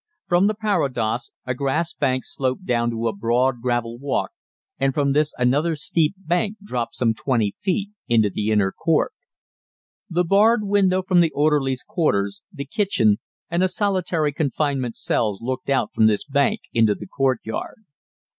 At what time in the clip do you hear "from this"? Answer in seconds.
4.95-5.31, 15.93-16.23